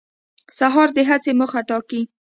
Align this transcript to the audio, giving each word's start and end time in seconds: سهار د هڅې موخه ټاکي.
سهار 0.57 0.87
د 0.97 0.99
هڅې 1.09 1.31
موخه 1.39 1.61
ټاکي. 1.69 2.01